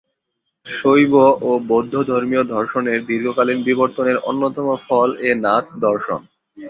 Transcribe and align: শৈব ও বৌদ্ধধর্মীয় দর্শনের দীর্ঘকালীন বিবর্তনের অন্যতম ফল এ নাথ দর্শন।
শৈব 0.65 1.13
ও 1.41 1.51
বৌদ্ধধর্মীয় 1.69 2.43
দর্শনের 2.55 2.99
দীর্ঘকালীন 3.09 3.59
বিবর্তনের 3.67 4.17
অন্যতম 4.29 4.67
ফল 4.85 5.09
এ 5.21 5.31
নাথ 5.45 5.65
দর্শন। 5.85 6.21